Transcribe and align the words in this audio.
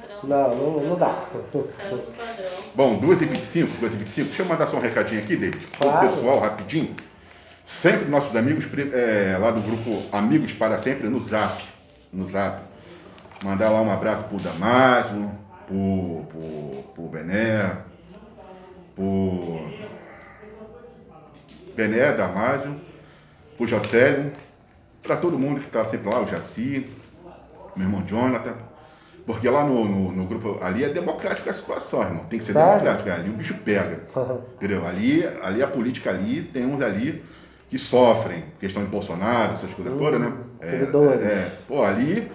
padrão. 0.00 0.18
Não, 0.24 0.56
não, 0.56 0.80
não 0.88 0.96
dá. 0.96 1.22
Saiu 1.76 1.96
do 1.98 2.12
padrão. 2.16 2.48
Bom, 2.74 3.00
2h25, 3.00 3.66
2h25. 3.66 4.24
Deixa 4.24 4.42
eu 4.42 4.46
mandar 4.46 4.66
só 4.66 4.76
um 4.76 4.80
recadinho 4.80 5.22
aqui, 5.22 5.36
David. 5.36 5.66
Claro. 5.78 6.06
O 6.06 6.10
pessoal, 6.10 6.40
rapidinho. 6.40 6.94
Sempre 7.66 8.06
nossos 8.06 8.34
amigos, 8.34 8.64
é, 8.92 9.38
lá 9.38 9.52
do 9.52 9.62
grupo 9.62 10.02
Amigos 10.10 10.52
para 10.52 10.76
Sempre, 10.78 11.08
no 11.08 11.20
Zap. 11.20 11.62
No 12.12 12.26
Zap. 12.26 12.62
Mandar 13.44 13.70
lá 13.70 13.80
um 13.80 13.90
abraço 13.90 14.24
pro 14.24 14.36
Damásio, 14.38 15.30
pro, 15.66 16.24
pro, 16.28 16.82
pro 16.94 17.08
Bené, 17.08 17.76
pro 18.94 19.60
Bené, 21.74 22.12
Damásio, 22.12 22.78
pro 23.56 23.66
Jocélio, 23.66 24.32
para 25.02 25.16
todo 25.16 25.38
mundo 25.38 25.60
que 25.60 25.68
está 25.68 25.84
sempre 25.84 26.10
lá, 26.10 26.20
o 26.20 26.26
Jaci, 26.26 26.86
meu 27.76 27.86
irmão 27.86 28.02
Jonathan. 28.04 28.54
Porque 29.26 29.48
lá 29.48 29.64
no, 29.64 29.84
no, 29.84 30.12
no 30.12 30.24
grupo, 30.26 30.58
ali 30.60 30.84
é 30.84 30.88
democrática 30.88 31.50
a 31.50 31.52
situação, 31.52 32.02
irmão. 32.02 32.24
Tem 32.24 32.38
que 32.38 32.44
ser 32.44 32.52
Sério? 32.52 32.80
democrática. 32.80 33.14
Ali 33.14 33.30
o 33.30 33.34
bicho 33.34 33.54
pega. 33.64 34.00
Entendeu? 34.56 34.86
Ali, 34.86 35.26
ali 35.42 35.62
a 35.62 35.66
política 35.66 36.10
ali, 36.10 36.42
tem 36.42 36.66
uns 36.66 36.82
ali 36.82 37.22
que 37.68 37.78
sofrem. 37.78 38.44
Questão 38.58 38.82
de 38.82 38.88
Bolsonaro, 38.88 39.52
essas 39.52 39.72
coisas 39.72 39.96
todas, 39.96 40.20
né? 40.20 40.32
É, 40.60 40.66
seguidores. 40.66 41.22
é, 41.22 41.52
pô, 41.68 41.82
ali, 41.82 42.30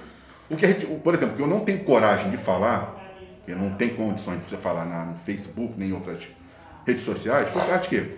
o 0.50 0.56
que 0.56 0.66
a 0.66 0.70
gente, 0.70 0.86
por 0.86 1.14
exemplo, 1.14 1.36
que 1.36 1.42
eu 1.42 1.48
não 1.48 1.60
tenho 1.60 1.84
coragem 1.84 2.32
de 2.32 2.38
falar, 2.38 2.96
que 3.46 3.52
eu 3.52 3.58
não 3.58 3.72
tenho 3.76 3.96
condições 3.96 4.40
de 4.40 4.50
você 4.50 4.58
falar 4.58 4.86
na, 4.86 5.06
no 5.06 5.18
Facebook, 5.18 5.74
nem 5.78 5.90
em 5.90 5.94
outras 5.94 6.24
redes 6.86 7.04
sociais, 7.04 7.50
por 7.50 7.66
causa 7.66 7.80
de 7.80 7.90
quê? 7.90 8.12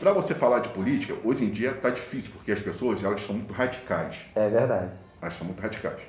Para 0.00 0.12
você 0.12 0.34
falar 0.34 0.58
de 0.58 0.70
política, 0.70 1.14
hoje 1.22 1.44
em 1.44 1.50
dia 1.50 1.70
está 1.70 1.88
difícil, 1.88 2.32
porque 2.32 2.50
as 2.50 2.58
pessoas 2.58 3.02
elas 3.02 3.24
são 3.24 3.36
muito 3.36 3.52
radicais. 3.52 4.16
É 4.34 4.48
verdade. 4.48 4.96
Elas 5.22 5.36
são 5.36 5.46
muito 5.46 5.60
radicais. 5.60 6.00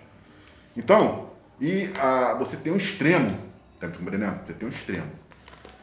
Então, 0.76 1.30
e 1.60 1.90
ah, 2.00 2.36
você 2.38 2.58
tem 2.58 2.72
um 2.74 2.78
extremo, 2.78 3.38
tá 3.80 3.88
compreendendo? 3.88 4.40
Você 4.46 4.54
tem 4.54 4.68
um 4.68 4.72
extremo. 4.72 5.08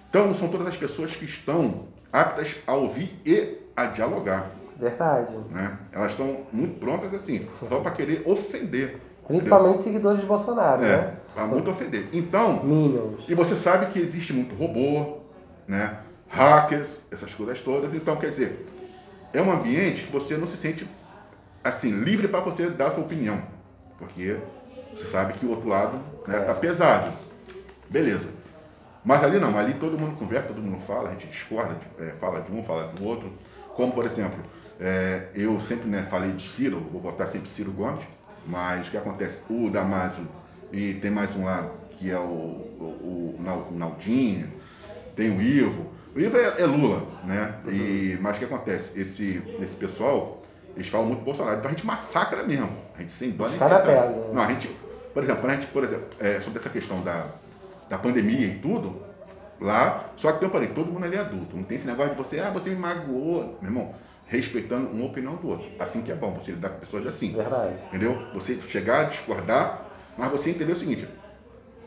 Então, 0.09 0.27
não 0.27 0.35
são 0.35 0.48
todas 0.48 0.67
as 0.67 0.77
pessoas 0.77 1.17
que 1.17 1.25
estão 1.25 1.87
aptas 2.12 2.56
a 2.67 2.75
ouvir 2.75 3.19
e 3.25 3.59
a 3.75 3.87
dialogar. 3.87 4.51
Verdade. 4.79 5.33
Né? 5.51 5.79
Elas 5.91 6.12
estão 6.12 6.47
muito 6.53 6.79
prontas 6.79 7.14
assim, 7.14 7.47
só 7.69 7.81
para 7.81 7.92
querer 7.92 8.23
ofender. 8.27 9.01
Principalmente 9.27 9.81
seguidores 9.81 10.20
de 10.20 10.27
Bolsonaro, 10.27 10.83
entendeu? 10.83 10.98
É, 10.98 11.03
né? 11.03 11.17
para 11.34 11.47
muito 11.47 11.70
ofender. 11.70 12.09
Então, 12.12 12.62
Minions. 12.64 13.25
e 13.29 13.34
você 13.34 13.57
sabe 13.57 13.86
que 13.86 13.98
existe 13.98 14.33
muito 14.33 14.55
robô, 14.55 15.19
né? 15.67 15.98
hackers, 16.29 17.07
essas 17.11 17.33
coisas 17.34 17.61
todas. 17.61 17.95
Então, 17.95 18.17
quer 18.17 18.31
dizer, 18.31 18.67
é 19.33 19.41
um 19.41 19.51
ambiente 19.53 20.05
que 20.05 20.12
você 20.12 20.36
não 20.36 20.47
se 20.47 20.57
sente 20.57 20.89
assim 21.62 21.91
livre 22.03 22.27
para 22.27 22.41
você 22.41 22.69
dar 22.69 22.89
a 22.89 22.91
sua 22.91 23.05
opinião, 23.05 23.41
porque 23.98 24.36
você 24.95 25.09
sabe 25.09 25.33
que 25.35 25.47
o 25.47 25.51
outro 25.51 25.69
lado 25.69 25.98
né, 26.27 26.41
tá 26.41 26.55
pesado. 26.55 27.12
Beleza. 27.89 28.27
Mas 29.05 29.25
ali 29.25 29.39
não, 29.39 29.57
ali 29.59 29.75
todo 29.75 29.98
mundo 29.98 30.17
conversa, 30.17 30.48
todo 30.48 30.62
mundo 30.62 30.81
fala, 30.81 31.09
a 31.09 31.12
gente 31.12 31.27
discorda, 31.27 31.77
é, 31.98 32.11
fala 32.21 32.41
de 32.41 32.53
um, 32.53 32.62
fala 32.62 32.89
do 32.89 33.05
outro. 33.05 33.33
Como, 33.75 33.93
por 33.93 34.07
exemplo, 34.07 34.39
é, 34.81 35.29
eu 35.35 35.61
sempre 35.61 35.89
né, 35.89 36.07
falei 36.09 36.33
de 36.33 36.48
Ciro, 36.48 36.79
vou 36.93 37.01
votar 37.01 37.27
sempre 37.27 37.48
Ciro 37.48 37.73
Gomes, 37.73 38.05
mas 38.47 38.89
o 38.89 38.91
que 38.91 38.97
acontece? 38.97 39.41
O 39.48 39.70
Damásio 39.70 40.27
e 40.73 40.95
tem 40.95 41.11
mais 41.11 41.37
um 41.37 41.45
lá 41.45 41.70
que 41.91 42.11
é 42.11 42.19
o, 42.19 42.23
o, 42.23 43.37
o 43.39 43.75
Naldinho, 43.77 44.48
tem 45.15 45.31
o 45.31 45.41
Ivo. 45.41 45.93
O 46.15 46.20
Ivo 46.20 46.37
é, 46.37 46.63
é 46.63 46.67
Lula, 46.67 47.07
né? 47.25 47.55
E, 47.69 48.19
mas 48.20 48.37
o 48.37 48.39
que 48.39 48.45
acontece? 48.45 48.98
Esse, 48.98 49.43
esse 49.61 49.77
pessoal, 49.77 50.43
eles 50.75 50.89
falam 50.89 51.07
muito 51.07 51.23
Bolsonaro. 51.23 51.59
Então 51.59 51.70
a 51.70 51.75
gente 51.75 51.87
massacra 51.87 52.43
mesmo. 52.43 52.70
A 52.97 53.01
gente 53.01 53.13
sem 53.13 53.31
dó 53.31 53.47
nem 53.48 53.59
cara 53.59 53.81
piedade. 53.81 54.15
pega, 54.15 54.27
né? 54.27 54.35
Não, 54.35 54.43
a 54.43 54.51
gente, 54.51 54.77
por 55.12 55.22
exemplo, 55.22 55.42
quando 55.42 55.52
a 55.52 55.56
gente, 55.56 55.66
por 55.68 55.84
exemplo, 55.84 56.06
é, 56.18 56.41
sobre 56.41 56.58
essa 56.58 56.70
questão 56.70 57.02
da, 57.02 57.27
da 57.88 57.98
pandemia 57.98 58.46
e 58.46 58.58
tudo, 58.58 59.02
lá, 59.60 60.10
só 60.16 60.32
que 60.32 60.41
tem 60.41 60.48
um 60.48 60.50
parede, 60.50 60.72
todo 60.72 60.91
mundo 60.91 61.05
ali 61.05 61.16
é 61.16 61.20
adulto. 61.20 61.56
Não 61.56 61.64
tem 61.64 61.77
esse 61.77 61.86
negócio 61.86 62.14
de 62.14 62.18
você, 62.18 62.41
ah, 62.41 62.50
você 62.50 62.70
me 62.70 62.77
magoou. 62.77 63.58
Meu 63.60 63.70
irmão, 63.70 63.94
respeitando 64.27 64.89
uma 64.89 65.06
opinião 65.06 65.36
do 65.36 65.48
outro. 65.48 65.70
Assim 65.78 66.02
que 66.02 66.11
é 66.11 66.14
bom, 66.14 66.33
você 66.33 66.52
lidar 66.52 66.70
com 66.70 66.80
pessoas 66.80 67.06
assim. 67.06 67.33
Verdade. 67.33 67.77
Entendeu? 67.89 68.27
Você 68.34 68.58
chegar, 68.68 69.05
discordar, 69.11 69.86
mas 70.17 70.30
você 70.30 70.51
entender 70.51 70.72
o 70.72 70.77
seguinte, 70.77 71.06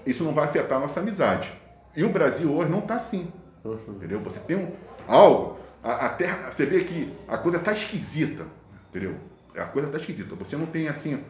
isso 0.06 0.24
não 0.24 0.34
vai 0.34 0.46
afetar 0.46 0.78
a 0.78 0.82
nossa 0.82 1.00
amizade. 1.00 1.52
E 1.96 2.04
o 2.04 2.10
Brasil 2.10 2.52
hoje 2.52 2.70
não 2.70 2.80
está 2.80 2.96
assim. 2.96 3.32
Entendeu? 3.66 4.20
Você 4.20 4.40
tem 4.42 4.56
um, 4.56 4.72
algo, 5.08 5.58
a, 5.84 6.06
a 6.06 6.10
terra, 6.10 6.52
você 6.52 6.66
vê 6.66 6.84
que 6.84 7.12
a 7.28 7.38
coisa 7.38 7.58
está 7.58 7.72
esquisita. 7.72 8.46
Entendeu? 8.90 9.16
A 9.58 9.66
coisa 9.66 9.88
está 9.88 10.00
esquisita. 10.00 10.36
Você 10.36 10.56
não 10.56 10.68
tem 10.68 10.88
assim 10.88 11.24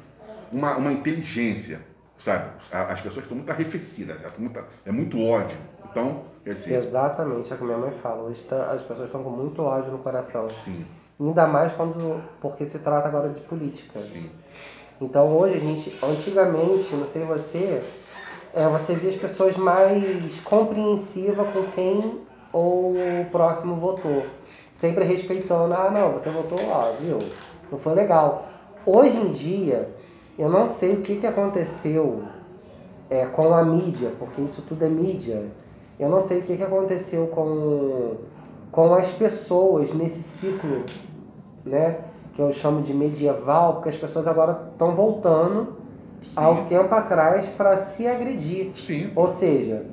uma, 0.51 0.77
uma 0.77 0.91
inteligência, 0.91 1.79
sabe? 2.23 2.49
As 2.71 3.01
pessoas 3.01 3.23
estão 3.25 3.37
muito 3.37 3.49
arrefecidas, 3.49 4.17
é 4.23 4.29
muito, 4.39 4.59
é 4.85 4.91
ódio. 5.17 5.57
Então, 5.89 6.23
quer 6.43 6.53
dizer, 6.53 6.75
Exatamente, 6.75 7.51
é 7.51 7.55
o 7.55 7.57
que 7.57 7.63
minha 7.63 7.77
mãe 7.77 7.91
fala. 7.91 8.23
Hoje 8.23 8.41
tá- 8.43 8.71
as 8.71 8.81
pessoas 8.83 9.07
estão 9.07 9.23
com 9.23 9.29
muito 9.29 9.61
ódio 9.61 9.91
no 9.91 9.99
coração. 9.99 10.47
sim, 10.63 10.85
Ainda 11.19 11.47
mais 11.47 11.71
quando. 11.71 12.21
porque 12.41 12.65
se 12.65 12.79
trata 12.79 13.07
agora 13.07 13.29
de 13.29 13.39
política. 13.41 13.99
sim. 14.01 14.29
Então 15.01 15.27
hoje 15.37 15.55
a 15.57 15.59
gente, 15.59 15.93
antigamente, 16.03 16.95
não 16.95 17.05
sei 17.05 17.25
você, 17.25 17.81
é, 18.53 18.65
você 18.67 18.95
via 18.95 19.09
as 19.09 19.15
pessoas 19.17 19.57
mais 19.57 20.39
compreensivas 20.39 21.47
com 21.51 21.63
quem 21.71 22.21
o 22.53 22.95
próximo 23.31 23.75
votou. 23.75 24.25
Sempre 24.73 25.03
respeitando, 25.03 25.73
ah 25.73 25.89
não, 25.91 26.13
você 26.13 26.29
votou 26.29 26.57
lá, 26.69 26.91
viu? 26.99 27.19
Não 27.71 27.77
foi 27.77 27.93
legal. 27.93 28.47
Hoje 28.85 29.17
em 29.17 29.31
dia, 29.31 29.89
eu 30.37 30.49
não 30.49 30.67
sei 30.67 30.93
o 30.93 31.01
que, 31.01 31.17
que 31.17 31.27
aconteceu 31.27 32.23
é, 33.09 33.25
com 33.25 33.53
a 33.53 33.63
mídia, 33.63 34.11
porque 34.19 34.41
isso 34.41 34.61
tudo 34.67 34.83
é 34.83 34.89
mídia. 34.89 35.43
Eu 35.99 36.09
não 36.09 36.19
sei 36.19 36.39
o 36.39 36.41
que, 36.41 36.57
que 36.57 36.63
aconteceu 36.63 37.27
com, 37.27 38.15
com 38.71 38.93
as 38.93 39.11
pessoas 39.11 39.93
nesse 39.93 40.21
ciclo, 40.21 40.83
né? 41.65 41.99
Que 42.33 42.41
eu 42.41 42.51
chamo 42.51 42.81
de 42.81 42.93
medieval, 42.93 43.75
porque 43.75 43.89
as 43.89 43.95
pessoas 43.97 44.27
agora 44.27 44.67
estão 44.73 44.93
voltando 44.93 45.73
ao 46.35 46.65
tempo 46.65 46.93
atrás 46.93 47.45
para 47.47 47.77
se 47.77 48.05
agredir. 48.05 48.71
Sim. 48.75 49.11
Ou 49.15 49.29
seja, 49.29 49.85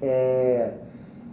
é, 0.00 0.70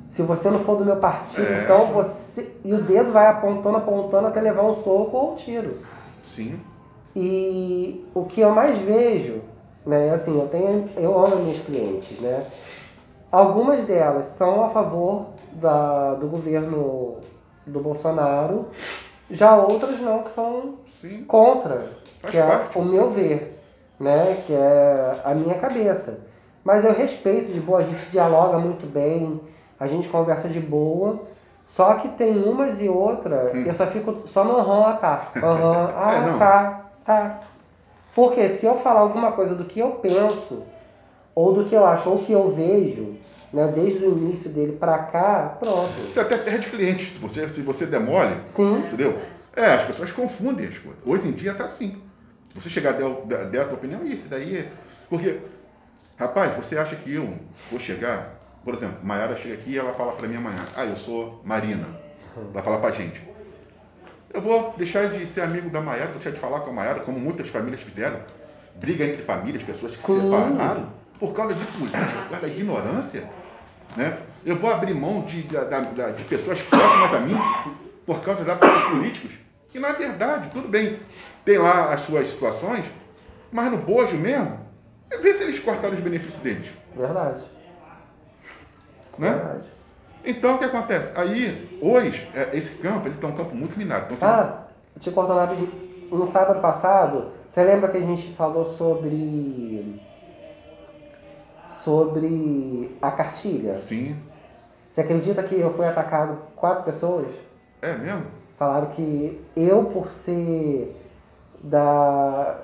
se 0.08 0.22
você 0.22 0.50
não 0.50 0.60
for 0.60 0.76
do 0.76 0.84
meu 0.84 0.98
partido, 0.98 1.48
É. 1.48 1.64
então 1.64 1.86
você. 1.88 2.52
E 2.66 2.74
o 2.74 2.82
dedo 2.82 3.12
vai 3.14 3.28
apontando, 3.28 3.78
apontando 3.78 4.28
até 4.28 4.42
levar 4.42 4.64
um 4.64 4.74
soco 4.74 5.16
ou 5.16 5.32
um 5.32 5.36
tiro. 5.36 5.78
Sim. 6.24 6.60
E 7.20 8.06
o 8.14 8.26
que 8.26 8.42
eu 8.42 8.52
mais 8.52 8.78
vejo, 8.78 9.42
né, 9.84 10.12
assim, 10.12 10.40
eu 10.40 10.48
tenho, 10.50 10.88
eu 10.98 11.18
amo 11.18 11.38
minhas 11.38 11.58
clientes, 11.58 12.20
né? 12.20 12.46
Algumas 13.32 13.86
delas 13.86 14.28
são 14.28 14.64
a 14.64 14.70
favor 14.70 15.26
da, 15.54 16.14
do 16.14 16.28
governo 16.28 17.16
do 17.66 17.80
Bolsonaro, 17.80 18.68
já 19.32 19.56
outras 19.56 20.00
não, 20.00 20.22
que 20.22 20.30
são 20.30 20.76
Sim. 21.02 21.24
contra, 21.24 21.88
Faz 22.22 22.32
que 22.32 22.38
é 22.38 22.46
parte. 22.46 22.78
o 22.78 22.86
meu 22.86 23.10
ver, 23.10 23.60
né? 24.00 24.22
Que 24.46 24.54
é 24.54 25.20
a 25.26 25.34
minha 25.34 25.56
cabeça. 25.56 26.20
Mas 26.64 26.86
eu 26.86 26.94
respeito 26.94 27.52
de 27.52 27.60
boa, 27.60 27.80
a 27.80 27.84
gente 27.84 28.06
dialoga 28.12 28.60
muito 28.60 28.86
bem, 28.86 29.42
a 29.80 29.88
gente 29.88 30.08
conversa 30.08 30.48
de 30.48 30.60
boa. 30.60 31.20
Só 31.64 31.96
que 31.96 32.10
tem 32.10 32.38
umas 32.44 32.80
e 32.80 32.88
outras, 32.88 33.66
eu 33.66 33.74
só 33.74 33.88
fico 33.88 34.28
só 34.28 34.44
no 34.44 34.56
aham, 34.56 34.84
ah 34.86 34.94
tá. 34.94 35.28
Aham, 35.44 35.92
ah 35.98 36.12
Hum. 36.14 36.36
É, 36.36 36.38
tá, 36.38 36.87
tá. 37.08 37.40
Porque 38.14 38.50
se 38.50 38.66
eu 38.66 38.78
falar 38.80 39.00
alguma 39.00 39.32
coisa 39.32 39.56
do 39.56 39.66
que 39.66 39.80
eu 39.80 39.92
penso, 39.92 40.64
ou 41.34 41.54
do 41.54 41.66
que 41.66 41.74
eu 41.74 41.86
acho, 41.86 42.10
ou 42.10 42.18
que 42.18 42.32
eu 42.34 42.54
vejo, 42.54 43.16
né, 43.54 43.72
desde 43.74 44.04
o 44.06 44.18
início 44.18 44.50
dele 44.50 44.74
pra 44.74 45.00
cá, 45.00 45.56
pronto. 45.60 45.88
Você 45.88 46.20
até 46.20 46.38
perde 46.38 46.68
cliente. 46.68 47.06
Se 47.06 47.20
você, 47.20 47.48
se 47.48 47.62
você 47.62 47.86
demole, 47.86 48.36
Sim. 48.46 48.80
Entendeu? 48.80 49.20
É, 49.56 49.74
as 49.74 49.86
pessoas 49.86 50.12
confundem 50.12 50.68
as 50.68 50.78
coisas. 50.78 51.00
Hoje 51.06 51.28
em 51.28 51.32
dia 51.32 51.54
tá 51.54 51.64
assim. 51.64 52.02
Se 52.54 52.62
você 52.62 52.70
chegar 52.70 52.94
der, 52.94 53.46
der 53.50 53.62
a 53.62 53.66
tua 53.66 53.76
opinião, 53.76 54.04
isso 54.04 54.28
daí 54.28 54.58
é. 54.58 54.72
Porque, 55.10 55.40
rapaz, 56.18 56.56
você 56.56 56.78
acha 56.78 56.96
que 56.96 57.14
eu 57.14 57.34
vou 57.72 57.80
chegar, 57.80 58.38
por 58.66 58.74
exemplo, 58.74 58.98
Maiara 59.04 59.38
chega 59.38 59.54
aqui 59.54 59.72
e 59.72 59.78
ela 59.78 59.94
fala 59.94 60.14
pra 60.14 60.28
mim 60.28 60.36
amanhã, 60.36 60.66
ah, 60.76 60.86
eu 60.86 60.98
sou 60.98 61.40
Marina. 61.46 61.88
Vai 62.52 62.62
falar 62.62 62.80
pra 62.80 62.92
gente. 62.92 63.27
Eu 64.34 64.42
vou 64.42 64.74
deixar 64.78 65.10
de 65.10 65.26
ser 65.26 65.42
amigo 65.42 65.70
da 65.70 65.82
Maiara, 65.82 66.08
vou 66.10 66.16
deixar 66.16 66.32
de 66.32 66.40
falar 66.40 66.60
com 66.62 66.70
a 66.70 66.74
Maiara, 66.74 67.00
como 67.00 67.20
muitas 67.20 67.50
famílias 67.50 67.82
fizeram. 67.82 68.20
Briga 68.76 69.06
entre 69.06 69.24
famílias, 69.24 69.64
pessoas 69.64 69.94
que 69.96 69.98
se 70.02 70.06
Sim. 70.06 70.22
separaram 70.22 70.90
por 71.20 71.34
causa 71.34 71.56
de 71.56 71.66
política, 71.66 72.06
por 72.24 72.30
causa 72.30 72.42
da 72.42 72.48
ignorância. 72.54 73.24
Né? 73.96 74.18
Eu 74.46 74.56
vou 74.56 74.70
abrir 74.72 74.94
mão 74.94 75.22
de, 75.22 75.42
da- 75.44 75.64
da- 75.64 76.12
de 76.12 76.24
pessoas 76.26 76.62
próximas 76.62 77.14
a 77.16 77.20
mim 77.22 77.38
por 78.06 78.22
causa 78.24 78.44
da 78.44 78.54
de 78.54 78.90
políticos. 78.92 79.32
Que 79.70 79.80
na 79.80 79.92
verdade, 79.94 80.50
tudo 80.52 80.68
bem, 80.68 81.00
tem 81.44 81.58
lá 81.58 81.94
as 81.94 82.02
suas 82.02 82.28
situações, 82.30 82.86
mas 83.52 83.72
no 83.72 83.78
bojo 83.78 84.16
mesmo, 84.16 84.60
é 85.10 85.18
ver 85.18 85.34
se 85.36 85.44
eles 85.44 85.60
cortaram 85.60 85.96
os 85.96 86.00
benefícios 86.02 86.42
deles. 86.44 86.68
Verdade. 86.96 87.44
Né? 89.18 89.30
Verdade. 89.32 89.64
Então 90.30 90.56
o 90.56 90.60
que 90.60 90.66
acontece? 90.66 91.12
Aí, 91.16 91.80
hoje, 91.82 92.30
é, 92.36 92.56
esse 92.58 92.76
campo, 92.76 93.08
ele 93.08 93.16
está 93.16 93.28
um 93.28 93.32
campo 93.36 93.56
muito 93.56 93.78
minado. 93.78 94.14
Então, 94.14 94.28
Ah, 94.28 94.64
te 95.00 95.10
cortando 95.12 95.38
rapidinho. 95.40 95.72
No 96.12 96.26
sábado 96.26 96.62
passado, 96.62 97.32
você 97.48 97.64
lembra 97.64 97.90
que 97.90 97.98
a 97.98 98.02
gente 98.02 98.34
falou 98.34 98.66
sobre 98.66 100.02
sobre 101.70 102.96
a 103.02 103.12
cartilha. 103.12 103.78
Sim. 103.78 104.18
Você 104.90 105.02
acredita 105.02 105.44
que 105.44 105.60
eu 105.60 105.72
fui 105.72 105.86
atacado 105.86 106.38
quatro 106.56 106.84
pessoas? 106.84 107.28
É 107.82 107.96
mesmo? 107.96 108.26
Falaram 108.58 108.88
que 108.88 109.40
eu, 109.56 109.84
por 109.86 110.10
ser 110.10 110.96
da, 111.62 112.58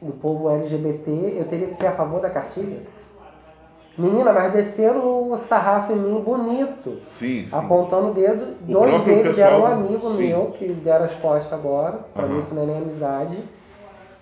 do 0.00 0.12
povo 0.12 0.50
LGBT, 0.50 1.36
eu 1.38 1.44
teria 1.46 1.68
que 1.68 1.74
ser 1.74 1.86
a 1.86 1.92
favor 1.92 2.20
da 2.20 2.28
cartilha. 2.28 2.82
Menina, 3.96 4.32
mas 4.32 4.52
desceram 4.52 5.30
o 5.30 5.36
sarrafo 5.36 5.92
em 5.92 5.96
mim 5.96 6.20
bonito. 6.20 6.98
Sim, 7.02 7.46
sim. 7.46 7.54
Apontando 7.54 8.08
o 8.08 8.14
dedo. 8.14 8.54
O 8.66 8.72
Dois 8.72 9.02
deles 9.02 9.36
pessoal- 9.36 9.50
eram 9.50 9.60
um 9.60 9.66
amigo 9.66 10.10
sim. 10.12 10.16
meu, 10.28 10.46
que 10.58 10.68
deram 10.68 11.04
as 11.04 11.14
costas 11.14 11.52
agora. 11.52 11.98
Pra 12.14 12.24
Aham. 12.24 12.32
mim 12.34 12.40
isso 12.40 12.54
não 12.54 12.62
é 12.62 12.66
nem 12.66 12.78
amizade. 12.78 13.36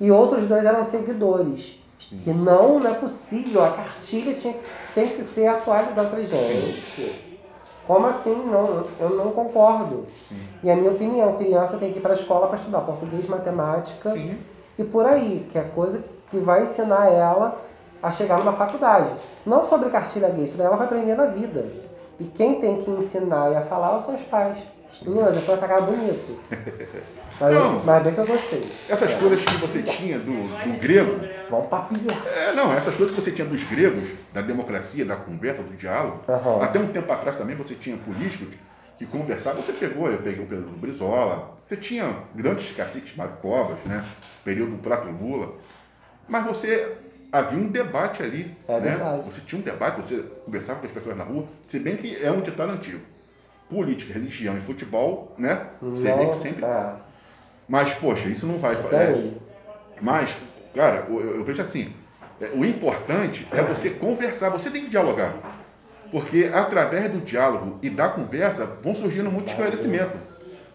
E 0.01 0.11
outros 0.11 0.45
dois 0.47 0.65
eram 0.65 0.83
seguidores. 0.85 1.79
Que 1.99 2.33
não, 2.33 2.81
não 2.81 2.91
é 2.91 2.95
possível. 2.95 3.63
A 3.65 3.71
cartilha 3.71 4.35
tinha, 4.35 4.57
tem 4.95 5.09
que 5.09 5.23
ser 5.23 5.47
atualizada. 5.47 6.03
Eu 6.09 6.11
falei, 6.11 6.27
gente, 6.27 7.39
como 7.87 8.07
assim? 8.07 8.35
Não, 8.47 8.83
eu 8.99 9.11
não 9.11 9.31
concordo. 9.31 10.05
E 10.65 10.71
a 10.71 10.75
minha 10.75 10.91
opinião, 10.91 11.37
criança 11.37 11.77
tem 11.77 11.93
que 11.93 11.99
ir 11.99 12.03
para 12.03 12.13
a 12.13 12.15
escola 12.15 12.49
para 12.49 12.57
estudar 12.57 12.81
português, 12.81 13.29
matemática 13.29 14.11
Sim. 14.13 14.37
e 14.79 14.83
por 14.83 15.05
aí, 15.07 15.47
que 15.51 15.59
é 15.59 15.63
coisa 15.63 16.03
que 16.31 16.39
vai 16.39 16.65
ensinar 16.65 17.13
ela 17.13 17.57
a 18.03 18.11
chegar 18.11 18.39
numa 18.39 18.53
faculdade. 18.53 19.11
Não 19.45 19.65
sobre 19.65 19.91
cartilha 19.91 20.31
gay, 20.31 20.47
daí 20.57 20.67
ela 20.67 20.77
vai 20.77 20.87
aprender 20.87 21.15
na 21.15 21.27
vida. 21.27 21.65
E 22.19 22.25
quem 22.25 22.61
tem 22.61 22.83
que 22.83 22.91
ensinar 22.91 23.51
e 23.53 23.57
a 23.57 23.63
falar 23.63 23.99
são 24.01 24.15
os 24.15 24.23
pais. 24.23 24.59
Menina, 25.03 25.33
já 25.33 25.41
foi 25.41 25.55
atacado 25.55 25.87
bonito. 25.87 26.39
Mas, 27.41 27.55
Não. 27.55 27.81
mas 27.87 28.03
bem 28.03 28.13
que 28.13 28.21
eu 28.21 28.27
gostei. 28.27 28.71
Essas 28.87 29.15
coisas 29.15 29.43
que 29.43 29.55
você 29.55 29.81
tinha 29.83 30.19
do, 30.19 30.27
do 30.33 30.79
grego, 30.79 31.25
Vamos 31.49 31.69
papiar. 31.69 32.23
é, 32.27 32.53
não, 32.53 32.71
essas 32.75 32.95
coisas 32.95 33.15
que 33.17 33.23
você 33.23 33.31
tinha 33.33 33.49
dos 33.49 33.65
gregos, 33.65 34.11
da 34.31 34.43
democracia, 34.43 35.07
da 35.07 35.17
conversa, 35.17 35.63
do 35.63 35.75
diálogo, 35.75 36.21
Aham. 36.29 36.59
até 36.61 36.79
um 36.79 36.89
tempo 36.89 37.11
atrás 37.11 37.39
também 37.39 37.57
você 37.57 37.75
tinha 37.75 37.97
políticos 37.97 38.49
que 38.99 39.07
conversavam, 39.07 39.63
você 39.63 39.73
pegou, 39.73 40.11
eu 40.11 40.19
peguei 40.19 40.45
o 40.45 40.47
Pedro 40.47 40.69
Brizola, 40.77 41.57
você 41.65 41.79
tinha 41.79 42.15
grandes 42.35 42.77
caciques 42.77 43.17
Mário 43.17 43.33
Covas, 43.41 43.79
né, 43.87 44.05
período 44.45 44.73
do 44.73 44.79
próprio 44.83 45.11
Lula, 45.11 45.55
mas 46.29 46.45
você 46.45 46.99
havia 47.33 47.59
um 47.59 47.69
debate 47.69 48.23
ali, 48.23 48.55
É 48.69 48.73
né? 48.75 48.81
verdade. 48.81 49.23
Você 49.31 49.41
tinha 49.47 49.61
um 49.61 49.65
debate, 49.65 50.01
você 50.01 50.23
conversava 50.45 50.81
com 50.81 50.87
as 50.87 50.93
pessoas 50.93 51.17
na 51.17 51.25
rua, 51.25 51.45
se 51.69 51.79
bem 51.79 51.97
que 51.97 52.17
é 52.23 52.31
um 52.31 52.41
ditado 52.41 52.71
antigo. 52.73 53.01
Política, 53.69 54.13
religião 54.13 54.57
e 54.57 54.61
futebol, 54.61 55.33
né? 55.39 55.67
Você 55.81 56.13
vê 56.13 56.27
que 56.27 56.35
sempre 56.35 56.65
é, 56.65 56.93
mas, 57.69 57.95
poxa, 57.95 58.29
isso 58.29 58.45
não 58.47 58.59
vai. 58.59 58.75
é, 58.75 59.31
mas, 60.01 60.35
cara, 60.75 61.07
eu, 61.09 61.37
eu 61.37 61.45
vejo 61.45 61.63
assim: 61.63 61.93
é, 62.41 62.47
o 62.53 62.65
importante 62.65 63.47
é 63.53 63.63
você 63.63 63.91
conversar, 63.91 64.49
você 64.51 64.71
tem 64.71 64.83
que 64.83 64.91
dialogar. 64.91 65.35
Porque 66.11 66.51
através 66.53 67.13
do 67.13 67.21
diálogo 67.21 67.79
e 67.81 67.89
da 67.89 68.09
conversa 68.09 68.67
vão 68.83 68.97
surgindo 68.97 69.31
muito 69.31 69.51
esclarecimento, 69.51 70.19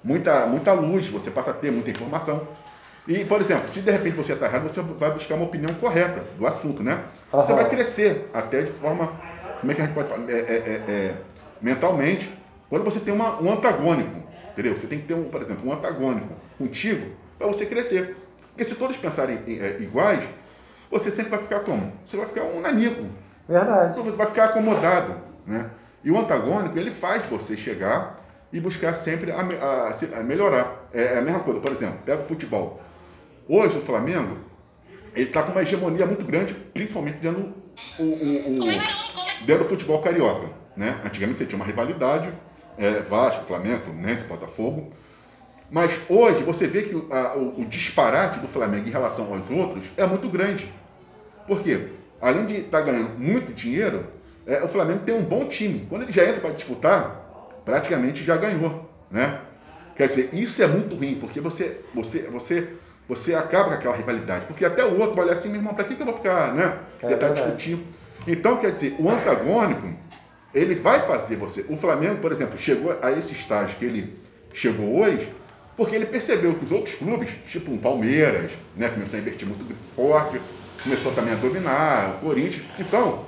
muita, 0.01 0.45
muita 0.45 0.71
luz, 0.71 1.09
você 1.09 1.29
passa 1.29 1.51
a 1.51 1.53
ter 1.53 1.69
muita 1.73 1.89
informação. 1.91 2.47
E, 3.07 3.23
por 3.25 3.39
exemplo, 3.39 3.71
se 3.71 3.81
de 3.81 3.91
repente 3.91 4.15
você 4.15 4.33
está 4.33 4.47
errado, 4.47 4.67
você 4.73 4.81
vai 4.81 5.11
buscar 5.11 5.35
uma 5.35 5.45
opinião 5.45 5.73
correta 5.75 6.23
do 6.37 6.45
assunto, 6.47 6.81
né? 6.81 7.03
Você 7.31 7.37
Aham. 7.51 7.55
vai 7.55 7.69
crescer 7.69 8.29
até 8.33 8.61
de 8.63 8.71
forma. 8.71 9.11
Como 9.59 9.71
é 9.71 9.75
que 9.75 9.81
a 9.81 9.85
gente 9.85 9.93
pode 9.93 10.09
falar? 10.09 10.23
É, 10.29 10.33
é, 10.33 10.37
é, 10.37 10.91
é, 10.91 11.13
mentalmente, 11.61 12.31
quando 12.69 12.83
você 12.83 12.99
tem 12.99 13.13
uma, 13.13 13.39
um 13.41 13.51
antagônico, 13.51 14.23
entendeu? 14.53 14.73
Você 14.75 14.87
tem 14.87 14.99
que 14.99 15.07
ter, 15.07 15.13
um, 15.13 15.25
por 15.25 15.41
exemplo, 15.41 15.69
um 15.69 15.73
antagônico 15.73 16.33
contigo 16.57 17.11
para 17.37 17.47
você 17.47 17.65
crescer. 17.65 18.17
Porque 18.49 18.63
se 18.65 18.75
todos 18.75 18.97
pensarem 18.97 19.39
é, 19.47 19.77
iguais, 19.81 20.23
você 20.89 21.11
sempre 21.11 21.31
vai 21.31 21.39
ficar 21.39 21.59
como? 21.59 21.93
Você 22.05 22.17
vai 22.17 22.25
ficar 22.25 22.43
um 22.43 22.59
nanico. 22.61 23.05
Verdade. 23.47 23.99
Você 23.99 24.11
vai 24.11 24.27
ficar 24.27 24.45
acomodado, 24.45 25.15
né? 25.45 25.69
E 26.03 26.09
o 26.09 26.17
antagônico, 26.17 26.77
ele 26.77 26.89
faz 26.91 27.25
você 27.27 27.55
chegar 27.55 28.19
e 28.51 28.59
buscar 28.59 28.93
sempre 28.93 29.31
a, 29.31 29.41
a- 29.41 30.19
a 30.19 30.23
melhorar. 30.23 30.87
É 30.93 31.17
a 31.17 31.21
mesma 31.21 31.39
coisa, 31.41 31.59
por 31.59 31.71
exemplo, 31.71 31.99
pega 32.05 32.21
o 32.23 32.25
futebol. 32.25 32.81
Hoje 33.47 33.77
o 33.77 33.81
Flamengo, 33.81 34.37
ele 35.15 35.27
está 35.27 35.43
com 35.43 35.51
uma 35.51 35.61
hegemonia 35.61 36.05
muito 36.05 36.25
grande, 36.25 36.53
principalmente 36.73 37.17
dentro, 37.17 37.53
o, 37.99 38.03
o- 38.03 38.59
o- 38.59 39.45
dentro 39.45 39.63
do 39.63 39.69
futebol 39.69 40.01
carioca. 40.01 40.49
Né? 40.75 40.99
Antigamente 41.05 41.39
você 41.39 41.45
tinha 41.45 41.57
uma 41.57 41.65
rivalidade, 41.65 42.31
é, 42.77 42.99
Vasco, 43.01 43.45
Flamengo, 43.45 43.83
Fluminense, 43.85 44.25
Botafogo. 44.25 44.91
Mas 45.71 45.97
hoje 46.09 46.43
você 46.43 46.67
vê 46.67 46.83
que 46.83 46.95
o, 46.95 47.07
a- 47.11 47.35
o- 47.35 47.65
disparate 47.65 48.39
do 48.39 48.47
Flamengo 48.47 48.87
em 48.87 48.91
relação 48.91 49.33
aos 49.33 49.49
outros 49.49 49.85
é 49.95 50.05
muito 50.05 50.27
grande. 50.29 50.71
Por 51.47 51.61
quê? 51.61 51.87
Além 52.21 52.45
de 52.45 52.55
estar 52.61 52.81
ganhando 52.81 53.17
muito 53.19 53.53
dinheiro, 53.53 54.05
é, 54.47 54.63
o 54.63 54.67
Flamengo 54.67 54.99
tem 55.05 55.15
um 55.15 55.23
bom 55.23 55.45
time. 55.45 55.85
Quando 55.89 56.01
ele 56.03 56.11
já 56.11 56.23
entra 56.23 56.41
para 56.41 56.49
disputar, 56.51 57.61
praticamente 57.63 58.23
já 58.23 58.35
ganhou, 58.37 58.89
né? 59.11 59.39
Quer 59.95 60.07
dizer, 60.07 60.29
isso 60.33 60.61
é 60.61 60.67
muito 60.67 60.95
ruim, 60.95 61.15
porque 61.19 61.39
você, 61.39 61.79
você, 61.93 62.23
você, 62.23 62.69
você 63.07 63.33
acaba 63.35 63.69
com 63.69 63.75
aquela 63.75 63.95
rivalidade. 63.95 64.45
Porque 64.47 64.65
até 64.65 64.83
o 64.83 64.99
outro 64.99 65.15
vai 65.15 65.25
olhar 65.25 65.33
assim, 65.37 65.47
meu 65.49 65.57
irmão, 65.57 65.73
para 65.73 65.83
que, 65.85 65.95
que 65.95 66.01
eu 66.01 66.05
vou 66.05 66.15
ficar, 66.15 66.53
né? 66.53 66.77
É 67.01 67.09
Já 67.09 67.17
tá 67.17 67.27
discutindo. 67.29 67.83
Então, 68.27 68.57
quer 68.57 68.71
dizer, 68.71 68.95
o 68.99 69.09
antagônico, 69.09 69.87
ele 70.53 70.75
vai 70.75 71.01
fazer 71.05 71.35
você. 71.35 71.65
O 71.69 71.77
Flamengo, 71.77 72.17
por 72.17 72.31
exemplo, 72.31 72.57
chegou 72.57 72.97
a 73.01 73.11
esse 73.11 73.33
estágio 73.33 73.75
que 73.77 73.85
ele 73.85 74.17
chegou 74.53 75.01
hoje, 75.01 75.31
porque 75.77 75.95
ele 75.95 76.05
percebeu 76.05 76.53
que 76.55 76.65
os 76.65 76.71
outros 76.71 76.95
clubes, 76.95 77.29
tipo 77.47 77.71
o 77.73 77.77
Palmeiras, 77.77 78.51
né, 78.75 78.87
começou 78.89 79.17
a 79.17 79.21
investir 79.21 79.47
muito 79.47 79.65
forte, 79.95 80.41
começou 80.83 81.11
também 81.11 81.33
a 81.33 81.37
dominar, 81.37 82.15
o 82.15 82.25
Corinthians. 82.25 82.63
Então, 82.79 83.25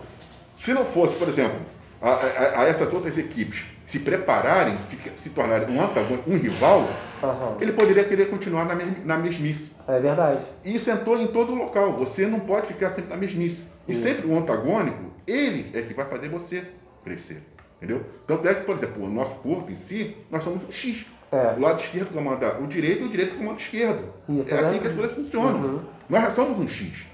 se 0.57 0.73
não 0.73 0.85
fosse, 0.85 1.15
por 1.15 1.27
exemplo, 1.27 1.59
a, 2.01 2.09
a- 2.09 2.61
a 2.61 2.67
essas 2.67 2.91
outras 2.93 3.17
equipes 3.17 3.65
se 3.85 3.99
prepararem, 3.99 4.77
se 5.15 5.29
tornarem 5.31 5.69
um 5.75 5.81
antagônico, 5.81 6.31
um 6.31 6.37
rival, 6.37 6.89
Aham. 7.23 7.57
ele 7.59 7.73
poderia 7.73 8.03
querer 8.03 8.29
continuar 8.29 8.65
na, 8.65 8.75
na 9.05 9.17
mesmice. 9.17 9.71
É 9.87 9.99
verdade. 9.99 10.39
E 10.63 10.75
isso 10.75 10.89
entrou 10.89 11.17
em 11.19 11.27
todo 11.27 11.55
local. 11.55 11.93
Você 11.93 12.27
não 12.27 12.39
pode 12.39 12.67
ficar 12.67 12.89
sempre 12.89 13.09
na 13.09 13.17
mesmice. 13.17 13.63
E 13.87 13.95
sempre 13.95 14.27
o 14.27 14.37
antagônico, 14.37 15.11
ele 15.25 15.71
é 15.73 15.81
que 15.81 15.93
vai 15.93 16.05
fazer 16.05 16.27
você 16.27 16.63
crescer. 17.03 17.41
Entendeu? 17.77 18.03
Tanto 18.25 18.47
é 18.47 18.53
que, 18.53 18.65
por 18.65 18.75
exemplo, 18.75 19.05
o 19.05 19.09
nosso 19.09 19.35
corpo 19.35 19.71
em 19.71 19.75
si, 19.75 20.17
nós 20.29 20.43
somos 20.43 20.67
um 20.67 20.71
X. 20.71 21.05
É. 21.31 21.53
O 21.57 21.59
lado 21.59 21.79
esquerdo 21.79 22.13
comanda 22.13 22.59
o 22.59 22.67
direito 22.67 23.03
e 23.03 23.05
o 23.05 23.09
direito 23.09 23.35
comanda 23.35 23.55
o 23.55 23.57
esquerdo. 23.57 24.13
Isso, 24.29 24.53
é 24.53 24.57
é 24.57 24.59
assim 24.61 24.79
que 24.79 24.87
as 24.87 24.93
coisas 24.93 25.13
funcionam. 25.13 25.83
Nós 26.09 26.23
já 26.23 26.31
somos 26.31 26.59
um 26.59 26.67
X. 26.67 27.05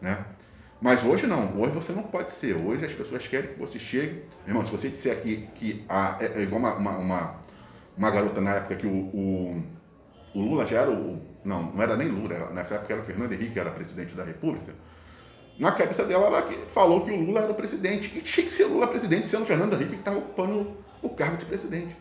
Né? 0.00 0.18
Mas 0.80 1.04
hoje 1.04 1.28
não, 1.28 1.60
hoje 1.60 1.72
você 1.72 1.92
não 1.92 2.02
pode 2.02 2.32
ser. 2.32 2.56
Hoje 2.56 2.84
as 2.84 2.92
pessoas 2.92 3.26
querem 3.26 3.52
que 3.52 3.58
você 3.58 3.78
chegue. 3.78 4.24
Meu 4.44 4.48
irmão, 4.56 4.66
se 4.66 4.72
você 4.72 4.88
disser 4.88 5.12
aqui 5.12 5.48
que 5.54 5.84
a, 5.88 6.18
é, 6.20 6.40
é 6.40 6.42
igual 6.42 6.60
uma, 6.60 6.74
uma, 6.74 6.98
uma, 6.98 7.36
uma 7.96 8.10
garota 8.10 8.40
na 8.40 8.54
época 8.54 8.76
que 8.76 8.86
o, 8.86 8.90
o, 8.90 9.62
o 10.34 10.40
Lula 10.40 10.66
já 10.66 10.80
era 10.82 10.90
o. 10.90 11.20
Não, 11.44 11.62
não 11.72 11.82
era 11.82 11.96
nem 11.96 12.08
Lula, 12.08 12.34
era- 12.34 12.50
nessa 12.50 12.76
época 12.76 12.92
era 12.94 13.02
Fernando 13.02 13.32
Henrique, 13.32 13.52
que 13.52 13.60
era 13.60 13.70
presidente 13.70 14.14
da 14.14 14.24
República. 14.24 14.72
Na 15.58 15.72
cabeça 15.72 16.04
dela, 16.04 16.26
ela 16.26 16.42
que 16.42 16.54
falou 16.70 17.04
que 17.04 17.10
o 17.10 17.20
Lula 17.20 17.40
era 17.40 17.52
o 17.52 17.54
presidente. 17.54 18.10
E 18.16 18.20
tinha 18.22 18.46
que 18.46 18.52
ser 18.52 18.64
Lula 18.66 18.86
presidente, 18.86 19.26
sendo 19.26 19.44
Fernando 19.44 19.74
Henrique 19.74 19.92
que 19.92 19.96
estava 19.98 20.18
ocupando 20.18 20.72
o 21.02 21.08
cargo 21.10 21.36
de 21.36 21.44
presidente. 21.44 21.96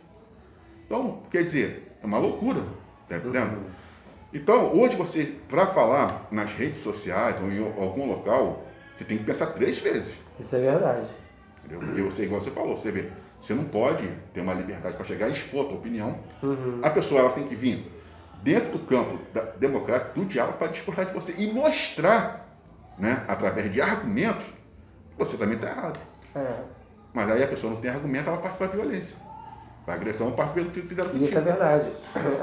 Então, 0.85 1.23
quer 1.29 1.43
dizer, 1.43 1.97
é 2.01 2.05
uma 2.05 2.17
loucura, 2.17 2.61
tá 3.09 3.17
entendendo? 3.17 3.59
Então, 4.33 4.73
hoje 4.79 4.95
você, 4.95 5.33
para 5.49 5.67
falar 5.67 6.27
nas 6.31 6.51
redes 6.53 6.81
sociais 6.81 7.35
ou 7.41 7.51
em 7.51 7.59
algum 7.81 8.07
local, 8.07 8.65
você 8.97 9.03
tem 9.03 9.17
que 9.17 9.23
pensar 9.23 9.47
três 9.47 9.79
vezes. 9.79 10.13
Isso 10.39 10.55
é 10.55 10.59
verdade. 10.59 11.07
Entendeu? 11.63 11.79
Porque 11.79 12.01
você, 12.01 12.23
igual 12.23 12.41
você 12.41 12.51
falou, 12.51 12.77
você 12.77 12.91
vê, 12.91 13.09
você 13.39 13.53
não 13.53 13.63
pode 13.65 14.07
ter 14.33 14.41
uma 14.41 14.53
liberdade 14.53 14.95
para 14.95 15.05
chegar 15.05 15.29
e 15.29 15.31
expor 15.31 15.65
a 15.65 15.69
tua 15.69 15.77
opinião. 15.77 16.19
A 16.81 16.89
pessoa 16.89 17.21
ela 17.21 17.31
tem 17.31 17.47
que 17.47 17.55
vir 17.55 17.91
dentro 18.41 18.71
do 18.71 18.79
campo 18.79 19.19
da, 19.33 19.41
democrático, 19.41 20.19
do 20.19 20.25
diálogo, 20.25 20.57
para 20.57 20.67
discordar 20.67 21.05
de 21.05 21.13
você 21.13 21.35
e 21.37 21.51
mostrar, 21.51 22.47
né, 22.97 23.23
através 23.27 23.71
de 23.71 23.81
argumentos, 23.81 24.45
que 24.45 25.17
você 25.17 25.37
também 25.37 25.55
está 25.55 25.69
errado. 25.69 25.99
É. 26.35 26.53
Mas 27.13 27.29
aí 27.29 27.43
a 27.43 27.47
pessoa 27.47 27.73
não 27.73 27.81
tem 27.81 27.91
argumento, 27.91 28.29
ela 28.29 28.37
parte 28.37 28.57
para 28.57 28.67
a 28.67 28.69
violência. 28.69 29.15
Para 29.85 29.95
a 29.95 29.97
agressão, 29.97 30.31
parte 30.31 30.53
pelo 30.53 30.69
que 30.69 30.81
fizeram 30.81 31.15
isso 31.17 31.37
é 31.37 31.41
verdade. 31.41 31.89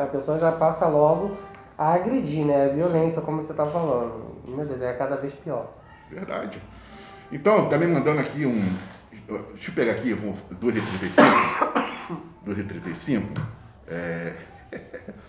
A 0.01 0.07
pessoa 0.07 0.39
já 0.39 0.53
passa 0.53 0.87
logo 0.87 1.37
a 1.77 1.95
agredir, 1.95 2.45
né? 2.45 2.67
A 2.67 2.69
violência, 2.69 3.23
como 3.23 3.41
você 3.41 3.55
tá 3.55 3.65
falando. 3.65 4.37
Meu 4.49 4.67
Deus, 4.67 4.83
é 4.83 4.93
cada 4.93 5.17
vez 5.17 5.33
pior. 5.33 5.71
Verdade. 6.11 6.61
Então, 7.31 7.69
também 7.69 7.89
mandando 7.89 8.21
aqui 8.21 8.45
um. 8.45 8.98
Deixa 9.29 9.71
eu 9.71 9.75
pegar 9.75 9.93
aqui, 9.93 10.15
um 10.15 10.33
2,35. 10.57 11.23
2,35. 12.47 13.23
É, 13.87 14.35